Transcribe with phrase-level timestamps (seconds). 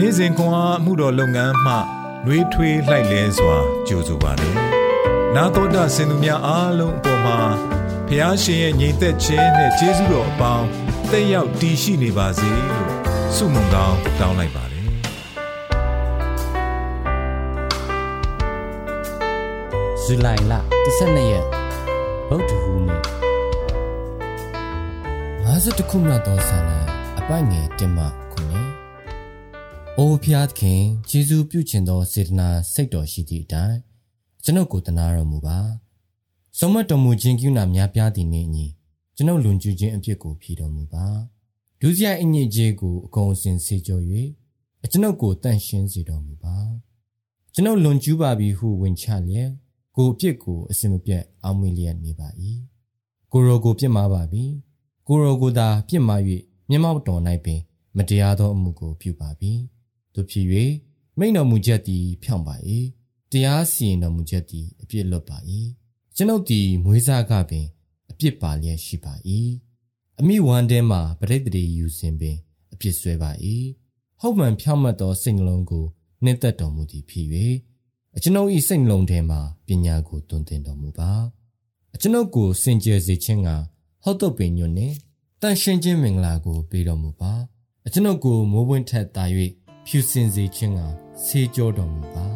[0.00, 1.74] နေ့စဉ်ခွန်အားမှုတော်လုပ်ငန်းမှ
[2.24, 3.56] နှွေးထွေးလှိုက်လဲစွာ
[3.86, 4.54] ကြိုဆိုပါတယ်။
[5.34, 7.38] နာတော်တာစင်သူများအားလုံးအပေါ်မှာ
[8.08, 10.66] ဖះရှင်ရဲ့ညီသက်ခြင်းနဲ့ကျေးဇူးတော်အပေါင်း
[11.10, 12.88] တက်ရောက်တည်ရှိနေပါစေလို့
[13.34, 14.86] ဆုမွန်ကောင်းတောင်းလိုက်ပါတယ်။
[20.02, 20.52] ဇူလိုင်လ
[20.86, 21.44] 12ရက်
[22.28, 23.02] ဗုဒ္ဓဟူးနေ့
[25.46, 26.70] 50ခုမြောက်သောဆန္ဒ
[27.18, 28.27] အပိုင်ငယ်တင်မှခုနှစ်
[30.00, 30.80] အိုးဖျားသခင်
[31.10, 33.78] ယေရှုပြုခြင်းသောစေတနာစိတ်တော်ရှိသည့်အတိုင်း
[34.44, 35.58] ကျွန်ုပ်ကိုတနာတော်မူပါ
[36.58, 38.66] ဆုံးမတော်မူခြင်းကုဏများပြားသည့်နေ့အညီ
[39.16, 41.06] ကျွန်ုပ်လွန်ကျူးခြင်းအဖြစ်ကိုဖြေတော်မူပါ
[41.80, 44.00] ဒုစရိုက်အညစ်အကြေးကိုအကုန်အစင်စေကြော၍
[44.90, 46.56] ကျွန်ုပ်ကိုတန့်ရှင်းစေတော်မူပါ
[47.54, 49.50] ကျွန်ုပ်လွန်ကျူးပါပြီဟုဝင်ချလျက်
[49.96, 52.28] ကိုအပြစ်ကိုအစင်မပြတ်အောက်မေ့လျက်နေပါ၏
[53.32, 54.44] ကိုရောကိုပြစ်မှားပါပြီ
[55.08, 56.20] ကိုရောကိုသာပြစ်မှား၍
[56.70, 57.60] မျက်မှောက်တော်၌ပင်
[57.96, 59.54] မတရားသောအမှုကိုပြုပါပြီ
[60.18, 60.46] တို့ဖြစ်၍
[61.18, 62.54] မိန်တော်မူချက်သည် ဖြောင့်ပါ၏
[63.32, 65.38] တရားစီရင်တော်မူချက်သည် အပြစ်လွတ်ပါ၏
[66.16, 67.66] ကျွန်ုပ်သည်မွေးစားကပင်
[68.10, 69.14] အပြစ်ပါလျက်ရှိပါ၏
[70.18, 72.36] အမိဝမ်းထဲမှပရိသေယူစဉ်ပင်
[72.72, 73.30] အပြစ်ဆွဲပါ၏
[74.20, 75.84] ဟုတ်မှန်ဖြောင့်မတ်သောစိတ်နှလုံးကို
[76.24, 77.26] နှင့်သက်တော်မူသည်ဖြစ်၍
[78.16, 81.10] အကျွန်ုပ်၏စိတ်နှလုံးထဲမှပညာကိုတွင်တင်တော်မူပါ
[81.94, 83.48] အကျွန်ုပ်ကိုစင်ကြယ်စေခြင်းက
[84.02, 84.96] ဟောက်တော့ပင်ညွတ်နှင့်
[85.40, 87.32] တန်ရှင်းခြင်းမင်္ဂလာကိုပေးတော်မူပါ
[87.86, 89.24] အကျွန်ုပ်ကိုမိုးပွင့်ထက်သာ၍
[89.90, 90.80] ဖြူစင်စေခြင်းက
[91.24, 92.27] ဆေးကြောတော်မူပါ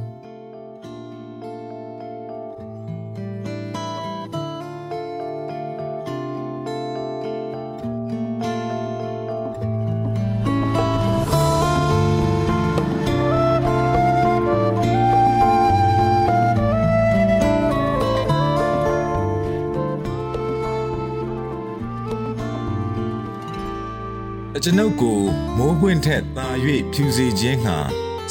[24.61, 25.19] ကျွန်ုပ်ကို
[25.57, 26.49] မိုးပွင့်ထက်သာ၍
[26.93, 27.77] ဖြူစေခြင်းဟာ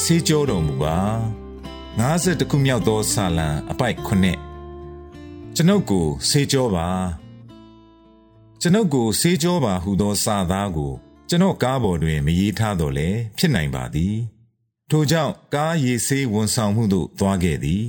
[0.04, 0.98] ဆေးကြောတော်မူပါ
[1.88, 3.98] 50ခုမြောက်သောဆာလံအပိုက်
[4.78, 6.88] 9ကျွန်ုပ်ကိုဆေးကြောပါ
[8.62, 10.94] ကျွန်ုပ်ကိုဆေးကြောပါဟုသောစာသားကို
[11.30, 14.16] ကျွန်တော်ကားပေါ်တွင်မရေးထားတော့လဲဖြစ်နိုင်ပါသည်
[14.90, 17.84] ထို့ကြောင့်ကားရေဆေးဝန်ဆောင်မှုသို့သွားခဲ့သည်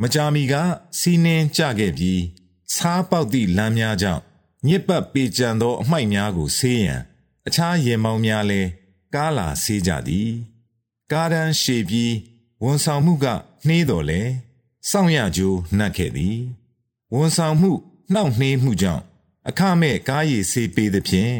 [0.00, 0.54] မကြာမီက
[0.98, 2.20] စီးနှင်းကြခဲ့ပြီး
[2.74, 4.22] ဆားပေါက်သည့်လမ်းများကြောင့်
[4.66, 7.00] ညစ်ပတ်ပေကြံသောအမိုက်များကိုဆေးရန်
[7.46, 8.60] အခြားရင်မောင်းများလဲ
[9.14, 10.30] ကားလာဆေးကြသည်
[11.12, 12.14] ကားတန်းရှည်ပြီး
[12.62, 13.26] ဝန်ဆောင်မှုက
[13.66, 14.20] နှေးတော်လဲ
[14.88, 16.38] စောင့်ရကြိုးနှက်ခဲ့သည်
[17.14, 17.72] ဝန်ဆောင်မှု
[18.12, 19.02] နှောက်နှေးမှုကြောင့်
[19.48, 21.34] အခမဲ့ကားရည်ဆေးပေးသည်ဖြင့်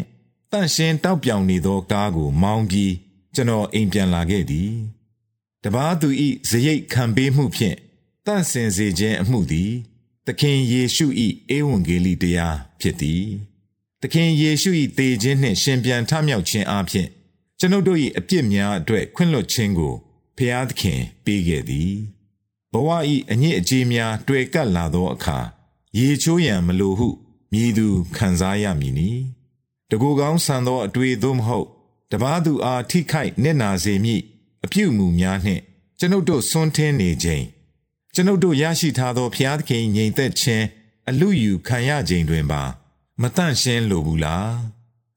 [0.52, 2.92] တန့်ရှင်းတောက်ပြောင်နေသောကားကိုမောင်းပြီး
[3.34, 4.72] ကျွန်တော်အိမ်ပြန်လာခဲ့သည်
[5.64, 7.76] တပားသူဤဇရိတ်ခံပေးမှုဖြင့်
[8.26, 9.72] တန့်စင်စေခြင်းအမှုသည်
[10.26, 11.06] သခင်ယေရှု၏
[11.56, 13.24] ဧဝံဂေလိတရားဖြစ်သည်
[14.02, 17.08] သခင်ယေရှု၏တေခြင်းနှင့်ရှင်ပြန်ထမြောက်ခြင်းအပြင်
[17.58, 19.94] ကျွန်ုပ်တို့၏အပြစ်များအတွက်ခွင့်လွှတ်ခြင်းကို
[20.36, 21.94] ဖျားသခင်ပေးခဲ့သည်
[22.72, 22.88] ဘဝ၏
[23.30, 25.38] အညစ်အကြေးများတွေ့ကပ်လာသောအခါ
[25.98, 27.08] ရေချိုးရန်မလိုဟု
[27.52, 29.10] မြည်သူခံစားရမည်နီ
[29.90, 31.66] တကူကောင်းဆန်သောအတွေ့သို့မဟုတ်
[32.10, 34.20] တပားသူအားထိခိုက်နစ်နာစေမည်
[34.64, 35.62] အပြုမူများနှင့်
[35.98, 37.44] ကျွန်ုပ်တို့ဆွန်းထင်းနေခြင်း
[38.14, 40.64] ကျွန်ုပ်တို့ရရှိထားသောဖျားသခင်ငြိမ်သက်ခြင်း
[41.08, 42.62] အလူယူခံရခြင်းတွင်ပါ
[43.22, 44.48] မတန့်ရှင်းလိုဘူးလား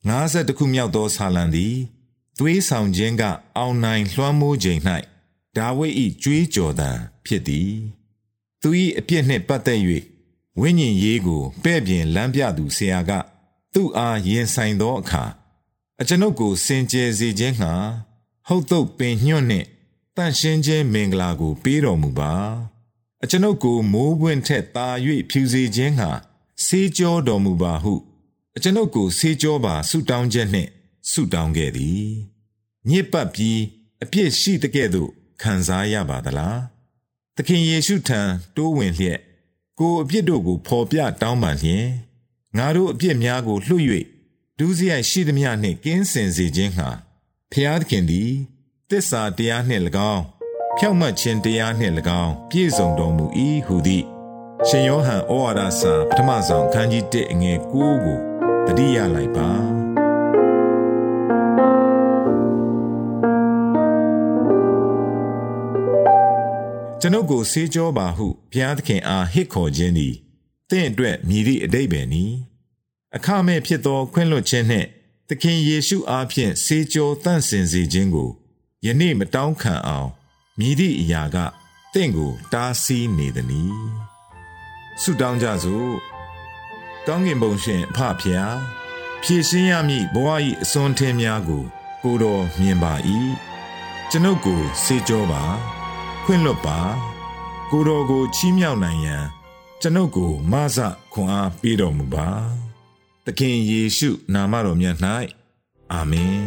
[0.09, 1.75] 50ခုမြောက်သောဆာလံသည်
[2.37, 3.23] သွေးဆောင်ခြင်းက
[3.57, 4.79] အောင်နိုင်လွှမ်းမိုးခြင်း၌
[5.57, 5.93] ဒါဝိဒ်၏
[6.23, 6.89] ကြွေးကြော်သံ
[7.25, 7.73] ဖြစ်သည်
[8.61, 8.69] သူ၏
[8.99, 9.79] အပြစ်နှင့်ပတ်သက်၍
[10.59, 13.11] ဝိညာဉ်ရေးကိုပဲ့ပြင်လမ်းပြသူဆရာက
[13.73, 15.23] သူ့အားရင်ဆိုင်သောအခါ
[16.01, 17.73] အကျွန်ုပ်ကိုစင်ကြယ်စေခြင်းငှာ
[18.47, 19.67] ဟုတ်တုတ်ပင်ညွန့်နှင့်
[20.15, 22.33] တန့်ရှင်းခြင်းမင်္ဂလာကို ပေးတော်မူပါ
[23.23, 24.87] အကျွန်ုပ်ကိုမိုးပွင့်ထက်သာ၍
[25.29, 26.11] ဖြူစေခြင်းငှာ
[26.75, 27.93] ဆေးကြောတော်မူပါဟု
[28.55, 30.69] အကျွန်ုပ်ကိုဆေးကြောပါဆုတောင်းချက်နှင့်
[31.11, 32.05] ဆုတောင်းခဲ့သည်
[32.89, 33.59] ညစ်ပတ်ပြီး
[34.03, 35.09] အပြစ်ရှိတဲ့ကဲ့သို့
[35.41, 36.59] ခံစားရပါသလား
[37.35, 38.21] သခင်ယေရှုထံ
[38.55, 39.19] တိုးဝင်လျက်
[39.79, 41.85] ကိုအပြစ်တို့ကိုဖော်ပြတောင်းပန်လျင်
[42.57, 43.83] ငါတို့အပြစ်များကိုလွှတ်၍
[44.59, 46.89] ဒုစရိုက်ရှိသမျှနှင့်ကင်းစင်စေခြင်းဟာ
[47.51, 48.31] ဖျားသခင်သည်
[48.89, 49.83] တစ္ဆာတရားနှင့်၎
[50.13, 50.23] င်း
[50.77, 53.25] ဖြောက်မှတ်ခြင်းတရားနှင့်၎င်းပြည့်စုံတော်မူ၏
[53.67, 54.12] ဟုသည်
[54.69, 58.19] ရှင်ယောဟန်ဩဝါဒစာပထမဆုံးခန်းကြီး1အငယ်9ကို
[58.67, 59.49] တတိယလိုက်ပါ
[66.99, 70.15] ကျွန်ုပ်ကိုဆေးကြောပါဟုဘုရားသခင်အားဟစ်ခေါ်ခြင်းသည်
[70.69, 72.25] တင့်အတွက်မြည်သည့်အတိတ်ပဲနီ
[73.15, 74.87] အခမဲ့ဖြစ်သောခွင့်လွှတ်ခြင်းနှင့်
[75.29, 78.29] သခင်ယေရှုအားဖြင့်ဆေးကြောတန့်စင်စေခြင်းကို
[78.85, 80.09] ယနေ့မတောင်းခံအောင်
[80.59, 81.37] မြည်သည့်အရာက
[81.93, 83.73] တင့်ကိုတားဆီးနေသည်။
[85.01, 85.91] ဆုတောင်းကြစို့
[87.07, 88.57] ကောင်းကင်ဘုံရှင်အဖဖျား
[89.23, 90.29] ဖြည့်ရှင်းရမည့်ဘဝ၏
[90.63, 91.63] အစွန်းထင်းများကို
[92.03, 92.93] ကိုတော်မြင်ပါ၏
[94.09, 95.43] ကျွန်ုပ်ကိုစေကြောပါ
[96.23, 96.79] ခွင့်လွတ်ပါ
[97.71, 99.25] ကိုတော်ကိုချီးမြှောက်နိုင်ရန်
[99.81, 100.77] ကျွန်ုပ်ကိုမဆ
[101.13, 102.29] ခွန်အားပေးတော်မူပါ
[103.25, 104.97] သခင်ယေရှုနာမတော်မြတ်၌
[105.93, 106.43] အာမင်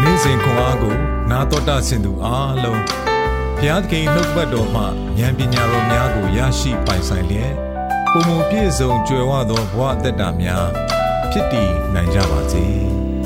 [0.00, 0.94] နေ့စဉ်ခွန်အားကို
[1.30, 2.82] နာတော်တာဆင်သူအားလုံး
[3.58, 4.82] ဘုရားသခင်နှုတ်ပတ်တော်မှ
[5.18, 7.52] ဉာဏ်ပညာတော်များကိုရရှိပိုင်ဆိုင်လျက်
[8.12, 10.66] ပုံပုံပြည့်စုံကြွယ်ဝသောဘဝအတ္တများ
[11.30, 12.64] ဖြစ်တည်နိုင်ကြပါစေ။